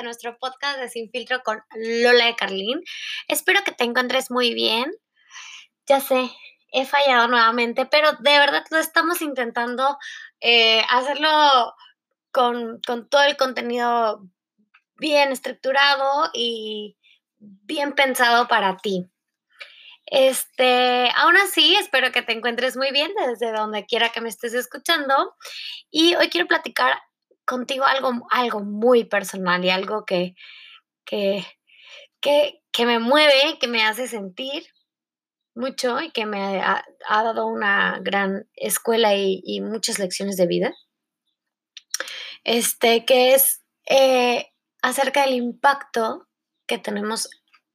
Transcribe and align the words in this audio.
de 0.00 0.04
nuestro 0.04 0.38
podcast 0.38 0.78
de 0.78 0.88
Sin 0.88 1.10
Filtro 1.10 1.42
con 1.42 1.62
Lola 1.74 2.24
de 2.24 2.34
Carlín. 2.34 2.82
Espero 3.28 3.62
que 3.64 3.72
te 3.72 3.84
encuentres 3.84 4.30
muy 4.30 4.54
bien. 4.54 4.90
Ya 5.86 6.00
sé, 6.00 6.30
he 6.72 6.86
fallado 6.86 7.28
nuevamente, 7.28 7.84
pero 7.84 8.12
de 8.12 8.38
verdad 8.38 8.64
lo 8.70 8.78
estamos 8.78 9.20
intentando 9.20 9.98
eh, 10.40 10.82
hacerlo 10.88 11.74
con, 12.32 12.80
con 12.86 13.10
todo 13.10 13.24
el 13.24 13.36
contenido 13.36 14.22
bien 14.96 15.32
estructurado 15.32 16.30
y 16.32 16.96
bien 17.38 17.92
pensado 17.92 18.48
para 18.48 18.78
ti. 18.78 19.06
Este, 20.06 21.10
aún 21.14 21.36
así, 21.36 21.76
espero 21.76 22.10
que 22.10 22.22
te 22.22 22.32
encuentres 22.32 22.76
muy 22.76 22.90
bien 22.90 23.12
desde 23.26 23.52
donde 23.52 23.84
quiera 23.84 24.08
que 24.08 24.22
me 24.22 24.30
estés 24.30 24.54
escuchando. 24.54 25.36
Y 25.90 26.14
hoy 26.14 26.30
quiero 26.30 26.48
platicar 26.48 26.98
contigo 27.50 27.84
algo, 27.84 28.28
algo 28.30 28.60
muy 28.60 29.02
personal 29.04 29.64
y 29.64 29.70
algo 29.70 30.04
que, 30.04 30.36
que, 31.04 31.44
que, 32.20 32.86
me 32.86 33.00
mueve, 33.00 33.58
que 33.60 33.66
me 33.66 33.82
hace 33.82 34.06
sentir 34.06 34.68
mucho 35.56 36.00
y 36.00 36.12
que 36.12 36.26
me 36.26 36.62
ha, 36.62 36.84
dado 37.08 37.48
una 37.48 37.98
gran 38.02 38.48
escuela 38.54 39.16
y, 39.16 39.60
muchas 39.62 39.98
lecciones 39.98 40.36
de 40.36 40.46
vida. 40.46 40.72
Este, 42.44 43.04
que 43.04 43.34
es 43.34 43.64
eh, 43.86 44.52
acerca 44.80 45.22
del 45.22 45.34
impacto 45.34 46.28
que 46.68 46.78
tenemos 46.78 47.28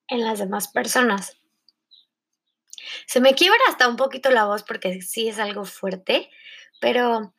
en 0.08 0.24
las 0.24 0.40
demás 0.40 0.70
personas. 0.70 1.38
Se 3.08 3.20
me 3.20 3.36
quiebra 3.36 3.60
hasta 3.68 3.90
un 3.90 3.98
poquito 3.98 4.32
la 4.32 4.46
voz 4.46 4.64
porque 4.64 5.02
sí 5.02 5.28
es 5.28 5.38
algo 5.38 5.66
fuerte, 5.66 6.30
pero 6.80 7.36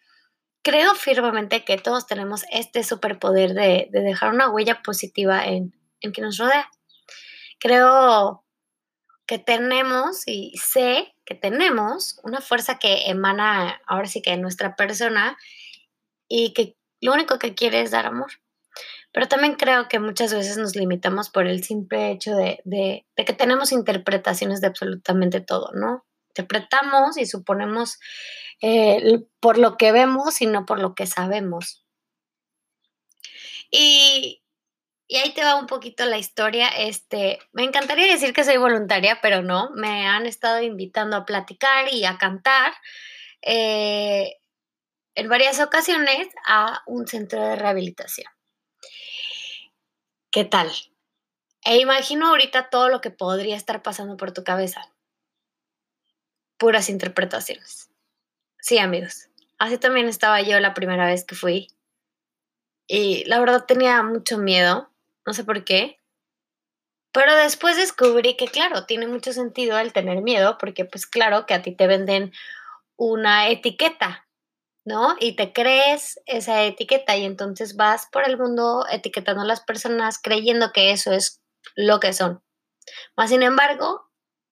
creo 0.66 0.96
firmemente 0.96 1.64
que 1.64 1.78
todos 1.78 2.08
tenemos 2.08 2.42
este 2.50 2.82
superpoder 2.82 3.54
de, 3.54 3.88
dejar 3.92 4.34
una 4.34 4.50
huella 4.50 4.82
positiva 4.82 5.46
en, 5.46 5.72
en 6.00 6.10
quien 6.10 6.26
nos 6.26 6.38
rodea. 6.38 6.68
Creo 7.60 8.44
que 9.26 9.38
tenemos 9.38 10.26
y 10.26 10.54
sé 10.56 11.14
que 11.24 11.36
tenemos 11.36 12.18
una 12.24 12.40
fuerza 12.40 12.80
que 12.80 13.08
emana 13.08 13.80
ahora 13.86 14.08
sí 14.08 14.20
que 14.20 14.32
en 14.32 14.42
nuestra 14.42 14.74
persona 14.74 15.38
y 16.26 16.52
que 16.52 16.76
lo 17.00 17.12
único 17.12 17.38
que 17.38 17.54
quiere 17.54 17.82
es 17.82 17.92
dar 17.92 18.06
amor. 18.06 18.32
Pero 19.12 19.28
también 19.28 19.54
creo 19.54 19.86
que 19.86 20.00
muchas 20.00 20.34
veces 20.34 20.58
nos 20.58 20.74
limitamos 20.74 21.30
por 21.30 21.46
el 21.46 21.62
simple 21.62 22.10
hecho 22.10 22.34
de, 22.34 23.06
que 23.14 23.32
tenemos 23.34 23.70
interpretaciones 23.70 24.60
de 24.60 24.66
absolutamente 24.66 25.40
todo, 25.40 25.70
¿no? 25.74 26.04
Interpretamos 26.36 27.16
y 27.16 27.24
suponemos 27.24 27.98
eh, 28.60 29.20
por 29.40 29.56
lo 29.56 29.78
que 29.78 29.90
vemos 29.90 30.42
y 30.42 30.46
no 30.46 30.66
por 30.66 30.80
lo 30.80 30.94
que 30.94 31.06
sabemos. 31.06 31.86
Y, 33.70 34.42
y 35.08 35.16
ahí 35.16 35.32
te 35.32 35.42
va 35.42 35.56
un 35.56 35.66
poquito 35.66 36.04
la 36.04 36.18
historia. 36.18 36.68
Este, 36.68 37.38
me 37.52 37.64
encantaría 37.64 38.06
decir 38.06 38.34
que 38.34 38.44
soy 38.44 38.58
voluntaria, 38.58 39.20
pero 39.22 39.40
no. 39.40 39.70
Me 39.74 40.06
han 40.06 40.26
estado 40.26 40.60
invitando 40.60 41.16
a 41.16 41.24
platicar 41.24 41.90
y 41.90 42.04
a 42.04 42.18
cantar 42.18 42.74
eh, 43.40 44.36
en 45.14 45.28
varias 45.30 45.58
ocasiones 45.60 46.28
a 46.46 46.82
un 46.86 47.06
centro 47.06 47.40
de 47.40 47.56
rehabilitación. 47.56 48.30
¿Qué 50.30 50.44
tal? 50.44 50.70
E 51.64 51.78
imagino 51.78 52.28
ahorita 52.28 52.68
todo 52.68 52.90
lo 52.90 53.00
que 53.00 53.10
podría 53.10 53.56
estar 53.56 53.82
pasando 53.82 54.18
por 54.18 54.32
tu 54.32 54.44
cabeza. 54.44 54.92
Puras 56.58 56.88
interpretaciones. 56.88 57.90
Sí, 58.60 58.78
amigos. 58.78 59.28
Así 59.58 59.78
también 59.78 60.08
estaba 60.08 60.40
yo 60.42 60.58
la 60.60 60.74
primera 60.74 61.06
vez 61.06 61.24
que 61.24 61.34
fui. 61.34 61.68
Y 62.88 63.24
la 63.24 63.38
verdad 63.40 63.64
tenía 63.66 64.02
mucho 64.02 64.38
miedo. 64.38 64.90
No 65.26 65.34
sé 65.34 65.44
por 65.44 65.64
qué. 65.64 66.00
Pero 67.12 67.34
después 67.34 67.76
descubrí 67.76 68.36
que, 68.36 68.46
claro, 68.46 68.84
tiene 68.84 69.06
mucho 69.06 69.32
sentido 69.32 69.78
el 69.78 69.92
tener 69.92 70.22
miedo, 70.22 70.58
porque 70.58 70.84
pues 70.84 71.06
claro 71.06 71.46
que 71.46 71.54
a 71.54 71.62
ti 71.62 71.72
te 71.72 71.86
venden 71.86 72.32
una 72.96 73.48
etiqueta 73.48 74.26
¿no? 74.86 75.16
Y 75.18 75.34
te 75.34 75.52
crees 75.52 76.20
esa 76.26 76.62
etiqueta 76.62 77.16
y 77.16 77.24
entonces 77.24 77.74
vas 77.74 78.06
por 78.10 78.24
el 78.26 78.38
mundo 78.38 78.86
etiquetando 78.88 79.42
a 79.42 79.44
las 79.44 79.60
personas 79.60 80.20
creyendo 80.22 80.70
que 80.72 80.92
eso 80.92 81.12
es 81.12 81.42
lo 81.74 81.98
que 81.98 82.12
son. 82.12 82.40
Más 83.16 83.30
sin 83.30 83.42
embargo, 83.42 84.08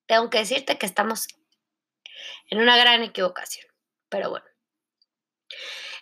tengo 0.08 0.30
que 0.30 0.38
decirte 0.38 0.76
que 0.76 0.86
estamos 0.86 1.28
en 2.50 2.58
una 2.58 2.76
gran 2.76 3.02
equivocación. 3.02 3.66
Pero 4.08 4.30
bueno, 4.30 4.46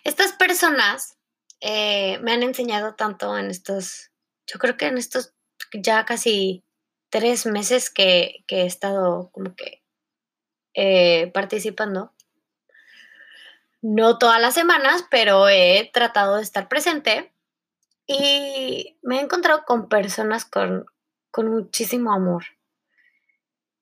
estas 0.03 0.33
personas 0.33 1.17
eh, 1.61 2.19
me 2.19 2.33
han 2.33 2.43
enseñado 2.43 2.95
tanto 2.95 3.37
en 3.37 3.49
estos, 3.49 4.11
yo 4.47 4.59
creo 4.59 4.77
que 4.77 4.87
en 4.87 4.97
estos 4.97 5.33
ya 5.73 6.05
casi 6.05 6.63
tres 7.09 7.45
meses 7.45 7.89
que, 7.89 8.43
he 8.47 8.65
estado 8.65 9.29
como 9.31 9.55
que 9.55 9.83
eh, 10.73 11.31
participando 11.33 12.13
no 13.83 14.17
todas 14.17 14.41
las 14.41 14.53
semanas, 14.53 15.05
pero 15.11 15.49
he 15.49 15.91
tratado 15.93 16.37
de 16.37 16.43
estar 16.43 16.69
presente 16.69 17.33
y 18.07 18.97
me 19.01 19.17
he 19.17 19.21
encontrado 19.21 19.63
con 19.65 19.89
personas 19.89 20.45
con, 20.45 20.85
muchísimo 21.37 22.13
amor, 22.13 22.45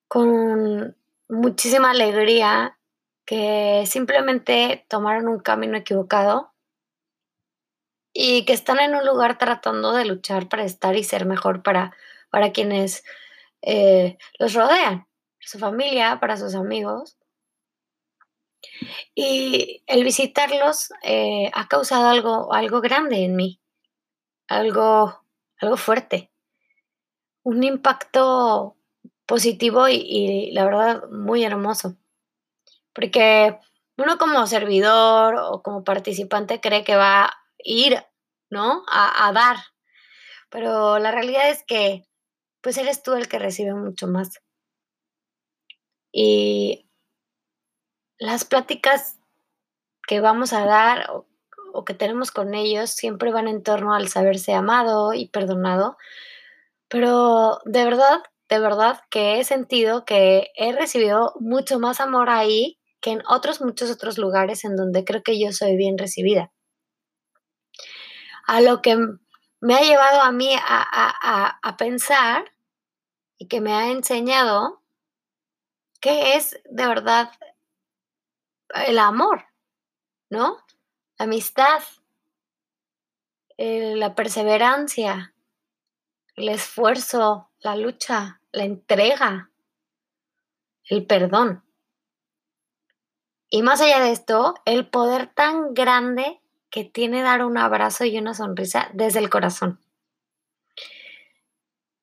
con 0.07 0.97
muchísima 1.31 1.91
alegría, 1.91 2.77
que 3.25 3.85
simplemente 3.87 4.85
tomaron 4.89 5.29
un 5.29 5.39
camino 5.39 5.77
equivocado 5.77 6.53
y 8.13 8.43
que 8.43 8.51
están 8.51 8.79
en 8.79 8.95
un 8.95 9.05
lugar 9.05 9.37
tratando 9.37 9.93
de 9.93 10.03
luchar 10.03 10.49
para 10.49 10.65
estar 10.65 10.97
y 10.97 11.03
ser 11.05 11.25
mejor 11.25 11.63
para, 11.63 11.95
para 12.29 12.51
quienes 12.51 13.03
eh, 13.61 14.17
los 14.39 14.53
rodean, 14.53 15.07
para 15.07 15.47
su 15.47 15.59
familia, 15.59 16.19
para 16.19 16.35
sus 16.35 16.53
amigos. 16.53 17.17
Y 19.15 19.83
el 19.87 20.03
visitarlos 20.03 20.91
eh, 21.01 21.49
ha 21.53 21.67
causado 21.69 22.09
algo, 22.09 22.53
algo 22.53 22.81
grande 22.81 23.23
en 23.23 23.37
mí, 23.37 23.61
algo, 24.49 25.23
algo 25.61 25.77
fuerte, 25.77 26.29
un 27.43 27.63
impacto 27.63 28.75
positivo 29.25 29.87
y, 29.87 30.51
la 30.51 30.65
verdad 30.65 31.09
muy 31.09 31.43
hermoso. 31.43 31.95
Porque 32.93 33.57
uno 33.97 34.17
como 34.17 34.45
servidor 34.47 35.35
o 35.35 35.61
como 35.61 35.83
participante 35.83 36.59
cree 36.59 36.83
que 36.83 36.95
va 36.95 37.25
a 37.25 37.33
ir, 37.59 38.03
¿no? 38.49 38.83
A, 38.87 39.27
a 39.27 39.31
dar. 39.33 39.57
Pero 40.49 40.99
la 40.99 41.11
realidad 41.11 41.49
es 41.49 41.63
que 41.65 42.05
pues 42.61 42.77
eres 42.77 43.03
tú 43.03 43.13
el 43.13 43.27
que 43.27 43.39
recibe 43.39 43.73
mucho 43.73 44.07
más. 44.07 44.41
Y 46.11 46.87
las 48.19 48.45
pláticas 48.45 49.17
que 50.07 50.19
vamos 50.19 50.53
a 50.53 50.65
dar 50.65 51.09
o, 51.73 51.85
que 51.85 51.93
tenemos 51.93 52.31
con 52.31 52.53
ellos 52.53 52.91
siempre 52.91 53.31
van 53.31 53.47
en 53.47 53.63
torno 53.63 53.93
al 53.95 54.09
saberse 54.09 54.53
amado 54.53 55.13
y 55.13 55.29
perdonado, 55.29 55.97
pero 56.89 57.59
de 57.65 57.85
verdad, 57.85 58.21
de 58.51 58.59
verdad 58.59 58.99
que 59.09 59.39
he 59.39 59.45
sentido 59.45 60.03
que 60.03 60.51
he 60.55 60.73
recibido 60.73 61.33
mucho 61.39 61.79
más 61.79 62.01
amor 62.01 62.29
ahí 62.29 62.77
que 62.99 63.11
en 63.11 63.23
otros 63.25 63.61
muchos 63.61 63.89
otros 63.89 64.17
lugares 64.17 64.65
en 64.65 64.75
donde 64.75 65.05
creo 65.05 65.23
que 65.23 65.39
yo 65.39 65.53
soy 65.53 65.77
bien 65.77 65.97
recibida. 65.97 66.51
A 68.45 68.59
lo 68.59 68.81
que 68.81 68.97
me 69.61 69.75
ha 69.75 69.81
llevado 69.81 70.21
a 70.21 70.33
mí 70.33 70.53
a, 70.53 71.59
a 71.63 71.77
pensar 71.77 72.51
y 73.37 73.47
que 73.47 73.61
me 73.61 73.73
ha 73.73 73.89
enseñado 73.89 74.83
que 76.01 76.35
es 76.35 76.61
de 76.69 76.87
verdad 76.87 77.31
el 78.85 78.99
amor, 78.99 79.45
¿no? 80.29 80.57
La 81.17 81.23
amistad, 81.23 81.83
eh, 83.57 83.95
la 83.95 84.13
perseverancia, 84.13 85.33
el 86.35 86.49
esfuerzo, 86.49 87.49
la 87.59 87.75
lucha, 87.75 88.40
la 88.51 88.63
entrega, 88.63 89.51
el 90.85 91.05
perdón. 91.05 91.63
Y 93.49 93.63
más 93.63 93.81
allá 93.81 93.99
de 93.99 94.11
esto, 94.11 94.55
el 94.65 94.87
poder 94.89 95.27
tan 95.33 95.73
grande 95.73 96.41
que 96.69 96.85
tiene 96.85 97.21
dar 97.21 97.43
un 97.43 97.57
abrazo 97.57 98.05
y 98.05 98.17
una 98.17 98.33
sonrisa 98.33 98.89
desde 98.93 99.19
el 99.19 99.29
corazón. 99.29 99.79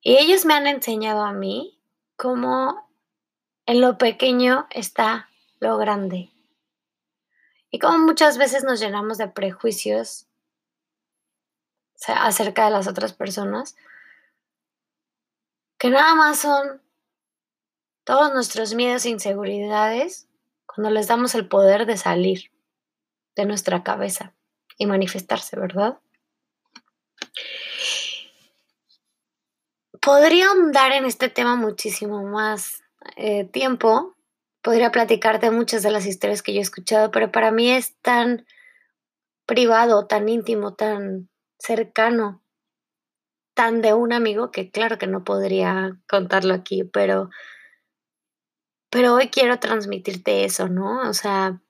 Y 0.00 0.16
ellos 0.16 0.44
me 0.44 0.54
han 0.54 0.66
enseñado 0.66 1.22
a 1.22 1.32
mí 1.32 1.80
cómo 2.16 2.88
en 3.66 3.80
lo 3.80 3.98
pequeño 3.98 4.66
está 4.70 5.28
lo 5.60 5.76
grande. 5.76 6.30
Y 7.70 7.78
como 7.78 7.98
muchas 7.98 8.38
veces 8.38 8.64
nos 8.64 8.80
llenamos 8.80 9.18
de 9.18 9.28
prejuicios 9.28 10.26
acerca 12.06 12.66
de 12.66 12.70
las 12.70 12.86
otras 12.86 13.12
personas, 13.12 13.76
que 15.78 15.90
nada 15.90 16.14
más 16.14 16.40
son 16.40 16.82
todos 18.04 18.32
nuestros 18.34 18.74
miedos 18.74 19.04
e 19.04 19.10
inseguridades 19.10 20.28
cuando 20.66 20.90
les 20.90 21.06
damos 21.06 21.34
el 21.34 21.48
poder 21.48 21.86
de 21.86 21.96
salir 21.96 22.50
de 23.36 23.46
nuestra 23.46 23.82
cabeza 23.82 24.34
y 24.76 24.86
manifestarse, 24.86 25.58
¿verdad? 25.58 25.98
Podría 30.00 30.48
ahondar 30.48 30.92
en 30.92 31.04
este 31.04 31.28
tema 31.28 31.56
muchísimo 31.56 32.22
más 32.24 32.82
eh, 33.16 33.44
tiempo, 33.44 34.16
podría 34.62 34.90
platicarte 34.90 35.50
muchas 35.50 35.82
de 35.82 35.90
las 35.90 36.06
historias 36.06 36.42
que 36.42 36.52
yo 36.52 36.60
he 36.60 36.62
escuchado, 36.62 37.10
pero 37.10 37.30
para 37.30 37.50
mí 37.50 37.70
es 37.70 37.96
tan 38.00 38.46
privado, 39.46 40.06
tan 40.06 40.28
íntimo, 40.28 40.74
tan 40.74 41.28
cercano, 41.58 42.42
tan 43.58 43.82
de 43.82 43.92
un 43.92 44.12
amigo 44.12 44.52
que 44.52 44.70
claro 44.70 44.98
que 44.98 45.08
no 45.08 45.24
podría 45.24 45.98
contarlo 46.08 46.54
aquí, 46.54 46.84
pero 46.84 47.28
pero 48.88 49.14
hoy 49.14 49.30
quiero 49.30 49.58
transmitirte 49.58 50.44
eso, 50.44 50.68
¿no? 50.68 51.10
O 51.10 51.12
sea, 51.12 51.60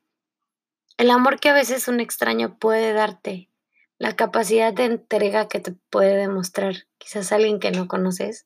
el 0.99 1.11
amor 1.11 1.40
que 1.40 1.49
a 1.49 1.55
veces 1.55 1.88
un 1.88 2.00
extraño 2.00 2.58
puede 2.58 2.93
darte, 2.93 3.49
la 3.96 4.17
capacidad 4.17 4.75
de 4.75 4.85
entrega 4.85 5.49
que 5.49 5.61
te 5.61 5.73
puede 5.88 6.14
demostrar 6.14 6.75
quizás 6.99 7.32
alguien 7.32 7.58
que 7.58 7.70
no 7.70 7.88
conoces, 7.88 8.44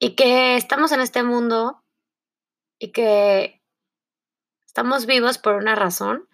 y 0.00 0.16
que 0.16 0.56
estamos 0.56 0.90
en 0.90 1.02
este 1.02 1.22
mundo 1.22 1.84
y 2.80 2.90
que 2.90 3.62
estamos 4.66 5.06
vivos 5.06 5.38
por 5.38 5.54
una 5.54 5.76
razón 5.76 6.28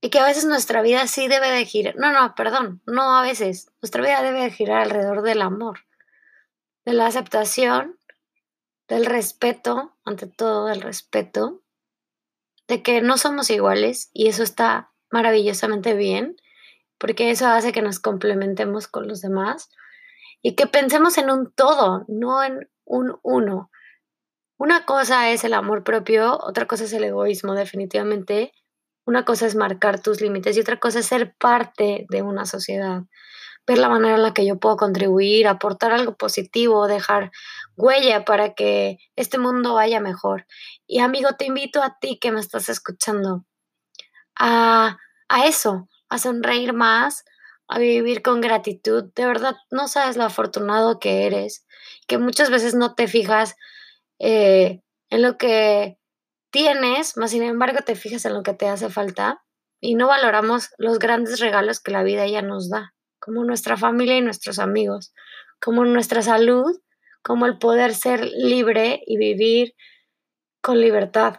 y 0.00 0.10
que 0.10 0.20
a 0.20 0.26
veces 0.26 0.44
nuestra 0.44 0.82
vida 0.82 1.06
sí 1.06 1.28
debe 1.28 1.50
de 1.50 1.64
girar, 1.64 1.96
no, 1.96 2.12
no, 2.12 2.34
perdón, 2.34 2.80
no 2.86 3.16
a 3.16 3.22
veces, 3.22 3.70
nuestra 3.82 4.02
vida 4.02 4.22
debe 4.22 4.42
de 4.42 4.50
girar 4.50 4.82
alrededor 4.82 5.22
del 5.22 5.42
amor, 5.42 5.80
de 6.84 6.92
la 6.92 7.06
aceptación, 7.06 7.98
del 8.86 9.06
respeto, 9.06 9.96
ante 10.04 10.26
todo 10.26 10.66
del 10.66 10.80
respeto, 10.80 11.62
de 12.68 12.82
que 12.82 13.02
no 13.02 13.18
somos 13.18 13.50
iguales 13.50 14.10
y 14.12 14.28
eso 14.28 14.42
está 14.42 14.92
maravillosamente 15.10 15.94
bien, 15.94 16.36
porque 16.98 17.30
eso 17.30 17.46
hace 17.46 17.72
que 17.72 17.82
nos 17.82 17.98
complementemos 17.98 18.88
con 18.88 19.08
los 19.08 19.20
demás 19.20 19.70
y 20.42 20.54
que 20.54 20.66
pensemos 20.66 21.18
en 21.18 21.30
un 21.30 21.50
todo, 21.52 22.04
no 22.08 22.42
en 22.42 22.70
un 22.84 23.18
uno. 23.22 23.70
Una 24.56 24.84
cosa 24.84 25.30
es 25.30 25.44
el 25.44 25.54
amor 25.54 25.84
propio, 25.84 26.38
otra 26.40 26.66
cosa 26.66 26.84
es 26.84 26.92
el 26.92 27.04
egoísmo 27.04 27.54
definitivamente, 27.54 28.52
una 29.08 29.24
cosa 29.24 29.46
es 29.46 29.54
marcar 29.54 30.02
tus 30.02 30.20
límites 30.20 30.54
y 30.54 30.60
otra 30.60 30.78
cosa 30.78 30.98
es 30.98 31.06
ser 31.06 31.34
parte 31.38 32.04
de 32.10 32.20
una 32.20 32.44
sociedad, 32.44 33.04
ver 33.66 33.78
la 33.78 33.88
manera 33.88 34.16
en 34.16 34.22
la 34.22 34.34
que 34.34 34.44
yo 34.44 34.58
puedo 34.58 34.76
contribuir, 34.76 35.48
aportar 35.48 35.92
algo 35.92 36.14
positivo, 36.14 36.86
dejar 36.86 37.30
huella 37.74 38.26
para 38.26 38.52
que 38.52 38.98
este 39.16 39.38
mundo 39.38 39.72
vaya 39.72 39.98
mejor. 39.98 40.44
Y 40.86 40.98
amigo, 40.98 41.30
te 41.38 41.46
invito 41.46 41.82
a 41.82 41.96
ti 41.98 42.18
que 42.20 42.32
me 42.32 42.40
estás 42.40 42.68
escuchando 42.68 43.46
a, 44.38 44.98
a 45.30 45.46
eso, 45.46 45.88
a 46.10 46.18
sonreír 46.18 46.74
más, 46.74 47.24
a 47.66 47.78
vivir 47.78 48.20
con 48.20 48.42
gratitud. 48.42 49.04
De 49.14 49.24
verdad, 49.24 49.56
no 49.70 49.88
sabes 49.88 50.18
lo 50.18 50.24
afortunado 50.24 51.00
que 51.00 51.24
eres, 51.24 51.66
que 52.06 52.18
muchas 52.18 52.50
veces 52.50 52.74
no 52.74 52.94
te 52.94 53.08
fijas 53.08 53.56
eh, 54.18 54.82
en 55.08 55.22
lo 55.22 55.38
que 55.38 55.97
tienes, 56.50 57.16
más 57.16 57.30
sin 57.30 57.42
embargo 57.42 57.78
te 57.84 57.94
fijas 57.94 58.24
en 58.24 58.34
lo 58.34 58.42
que 58.42 58.54
te 58.54 58.68
hace 58.68 58.88
falta 58.88 59.44
y 59.80 59.94
no 59.94 60.08
valoramos 60.08 60.70
los 60.78 60.98
grandes 60.98 61.40
regalos 61.40 61.80
que 61.80 61.92
la 61.92 62.02
vida 62.02 62.26
ya 62.26 62.42
nos 62.42 62.68
da, 62.68 62.94
como 63.18 63.44
nuestra 63.44 63.76
familia 63.76 64.16
y 64.16 64.20
nuestros 64.20 64.58
amigos, 64.58 65.14
como 65.60 65.84
nuestra 65.84 66.22
salud, 66.22 66.80
como 67.22 67.46
el 67.46 67.58
poder 67.58 67.94
ser 67.94 68.24
libre 68.24 69.02
y 69.06 69.16
vivir 69.18 69.74
con 70.60 70.80
libertad. 70.80 71.36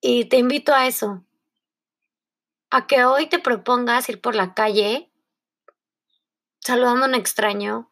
Y 0.00 0.26
te 0.26 0.36
invito 0.36 0.74
a 0.74 0.86
eso, 0.86 1.24
a 2.70 2.86
que 2.86 3.04
hoy 3.04 3.28
te 3.28 3.38
propongas 3.38 4.08
ir 4.08 4.20
por 4.20 4.34
la 4.34 4.54
calle 4.54 5.12
saludando 6.60 7.04
a 7.04 7.08
un 7.08 7.14
extraño, 7.14 7.90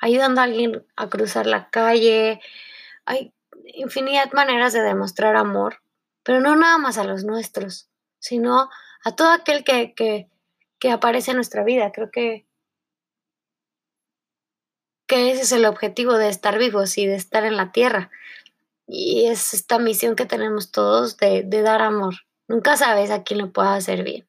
ayudando 0.00 0.40
a 0.40 0.44
alguien 0.44 0.86
a 0.96 1.08
cruzar 1.08 1.46
la 1.46 1.70
calle. 1.70 2.40
Hay 3.04 3.34
infinidad 3.74 4.32
maneras 4.32 4.72
de 4.72 4.82
demostrar 4.82 5.36
amor, 5.36 5.82
pero 6.22 6.40
no 6.40 6.56
nada 6.56 6.78
más 6.78 6.98
a 6.98 7.04
los 7.04 7.24
nuestros, 7.24 7.88
sino 8.18 8.68
a 9.04 9.16
todo 9.16 9.30
aquel 9.30 9.64
que, 9.64 9.94
que, 9.94 10.28
que 10.78 10.90
aparece 10.90 11.32
en 11.32 11.36
nuestra 11.36 11.64
vida. 11.64 11.92
Creo 11.92 12.10
que, 12.10 12.46
que 15.06 15.32
ese 15.32 15.42
es 15.42 15.52
el 15.52 15.64
objetivo 15.64 16.14
de 16.14 16.28
estar 16.28 16.58
vivos 16.58 16.96
y 16.98 17.06
de 17.06 17.16
estar 17.16 17.44
en 17.44 17.56
la 17.56 17.72
tierra. 17.72 18.10
Y 18.86 19.26
es 19.26 19.54
esta 19.54 19.78
misión 19.78 20.16
que 20.16 20.26
tenemos 20.26 20.70
todos 20.70 21.16
de, 21.16 21.42
de 21.44 21.62
dar 21.62 21.82
amor. 21.82 22.14
Nunca 22.48 22.76
sabes 22.76 23.10
a 23.10 23.22
quién 23.22 23.38
le 23.38 23.46
pueda 23.46 23.74
hacer 23.74 24.04
bien. 24.04 24.28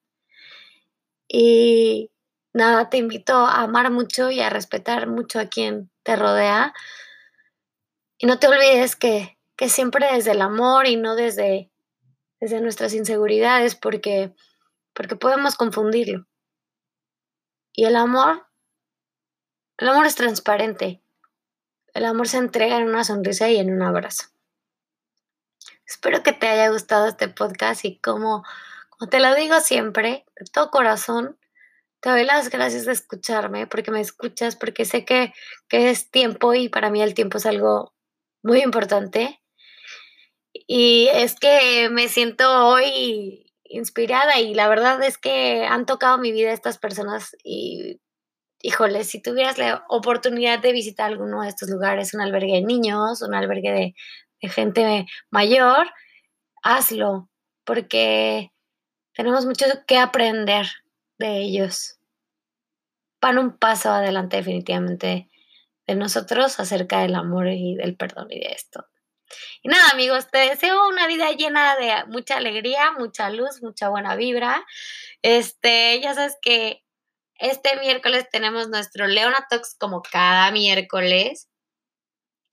Y 1.27 2.11
nada, 2.53 2.89
te 2.89 2.97
invito 2.97 3.33
a 3.33 3.61
amar 3.61 3.91
mucho 3.91 4.31
y 4.31 4.39
a 4.39 4.49
respetar 4.49 5.07
mucho 5.07 5.39
a 5.39 5.45
quien 5.45 5.89
te 6.03 6.15
rodea. 6.15 6.73
Y 8.23 8.25
no 8.25 8.39
te 8.39 8.47
olvides 8.47 8.95
que, 8.95 9.37
que 9.57 9.67
siempre 9.67 10.07
desde 10.13 10.31
el 10.31 10.41
amor 10.41 10.87
y 10.87 10.95
no 10.95 11.17
desde, 11.17 11.69
desde 12.39 12.61
nuestras 12.61 12.93
inseguridades, 12.93 13.75
porque, 13.75 14.33
porque 14.93 15.17
podemos 15.17 15.57
confundirlo. 15.57 16.25
Y 17.73 17.83
el 17.83 17.97
amor, 17.97 18.47
el 19.77 19.89
amor 19.89 20.05
es 20.05 20.15
transparente. 20.15 21.03
El 21.93 22.05
amor 22.05 22.29
se 22.29 22.37
entrega 22.37 22.77
en 22.77 22.87
una 22.87 23.03
sonrisa 23.03 23.49
y 23.49 23.57
en 23.57 23.73
un 23.73 23.81
abrazo. 23.81 24.29
Espero 25.85 26.23
que 26.23 26.31
te 26.31 26.47
haya 26.47 26.69
gustado 26.69 27.07
este 27.07 27.27
podcast 27.27 27.83
y 27.83 27.99
como 27.99 28.45
te 29.11 29.19
lo 29.19 29.35
digo 29.35 29.59
siempre, 29.59 30.25
de 30.39 30.45
todo 30.45 30.71
corazón, 30.71 31.37
te 31.99 32.09
doy 32.09 32.23
las 32.23 32.49
gracias 32.49 32.85
de 32.85 32.93
escucharme, 32.93 33.67
porque 33.67 33.91
me 33.91 33.99
escuchas, 33.99 34.55
porque 34.55 34.85
sé 34.85 35.03
que, 35.03 35.33
que 35.67 35.89
es 35.89 36.09
tiempo 36.09 36.53
y 36.53 36.69
para 36.69 36.89
mí 36.89 37.01
el 37.01 37.15
tiempo 37.15 37.37
es 37.37 37.45
algo 37.45 37.93
muy 38.44 38.62
importante. 38.62 39.42
Y 40.54 41.07
es 41.12 41.36
que 41.36 41.90
me 41.90 42.07
siento 42.07 42.68
hoy 42.68 43.51
inspirada 43.63 44.40
y 44.40 44.54
la 44.54 44.68
verdad 44.68 45.02
es 45.02 45.18
que 45.18 45.66
han 45.66 45.85
tocado 45.85 46.19
mi 46.19 46.31
vida 46.31 46.54
estas 46.54 46.78
personas 46.78 47.35
y 47.44 48.00
híjole, 48.62 49.04
si 49.04 49.21
tuvieras 49.21 49.57
la 49.57 49.83
oportunidad 49.90 50.59
de 50.59 50.71
visitar 50.71 51.12
alguno 51.12 51.42
de 51.42 51.50
estos 51.50 51.69
lugares, 51.69 52.14
un 52.14 52.21
albergue 52.21 52.54
de 52.54 52.62
niños, 52.62 53.21
un 53.21 53.35
albergue 53.35 53.71
de, 53.71 53.95
de 54.42 54.50
gente 54.50 55.06
mayor, 55.30 55.88
hazlo, 56.64 57.30
porque 57.66 58.52
tenemos 59.14 59.45
mucho 59.45 59.66
que 59.85 59.97
aprender 59.97 60.68
de 61.19 61.40
ellos. 61.40 62.00
Van 63.21 63.38
un 63.38 63.57
paso 63.57 63.92
adelante 63.92 64.38
definitivamente 64.38 65.30
de 65.87 65.95
nosotros 65.95 66.59
acerca 66.59 67.02
del 67.02 67.16
amor 67.16 67.47
y 67.47 67.75
del 67.75 67.95
perdón 67.95 68.28
y 68.31 68.40
de 68.40 68.54
esto. 68.54 68.87
Y 69.61 69.69
nada, 69.69 69.90
amigos, 69.92 70.30
te 70.30 70.37
deseo 70.40 70.87
una 70.87 71.07
vida 71.07 71.31
llena 71.31 71.75
de 71.75 72.06
mucha 72.07 72.37
alegría, 72.37 72.92
mucha 72.92 73.30
luz, 73.30 73.61
mucha 73.61 73.90
buena 73.90 74.16
vibra. 74.16 74.66
Este, 75.21 75.99
ya 76.02 76.13
sabes 76.13 76.37
que 76.42 76.83
este 77.40 77.78
miércoles 77.80 78.28
tenemos 78.31 78.69
nuestro 78.69 79.07
Leona 79.07 79.47
Talks 79.49 79.75
como 79.80 80.02
cada 80.02 80.52
miércoles. 80.52 81.49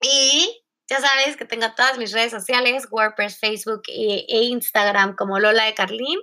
Y 0.00 0.64
ya 0.88 1.00
sabes 1.00 1.36
que 1.36 1.44
tengo 1.44 1.66
todas 1.76 1.98
mis 1.98 2.12
redes 2.12 2.32
sociales, 2.32 2.88
WordPress, 2.90 3.38
Facebook 3.38 3.82
e, 3.88 4.24
Instagram 4.28 5.14
como 5.14 5.38
Lola 5.38 5.64
de 5.64 5.74
Carlín. 5.74 6.18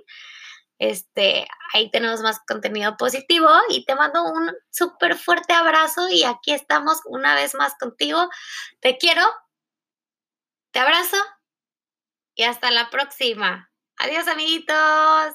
Este, 0.78 1.46
ahí 1.74 1.90
tenemos 1.90 2.20
más 2.20 2.40
contenido 2.46 2.96
positivo 2.96 3.48
y 3.68 3.84
te 3.84 3.94
mando 3.96 4.24
un 4.24 4.52
súper 4.70 5.16
fuerte 5.16 5.52
abrazo 5.52 6.08
y 6.08 6.24
aquí 6.24 6.52
estamos 6.52 7.00
una 7.06 7.34
vez 7.34 7.54
más 7.54 7.74
contigo. 7.78 8.28
Te 8.80 8.96
quiero, 8.96 9.22
te 10.72 10.78
abrazo 10.78 11.16
y 12.34 12.44
hasta 12.44 12.70
la 12.70 12.90
próxima. 12.90 13.70
Adiós 13.96 14.28
amiguitos. 14.28 15.34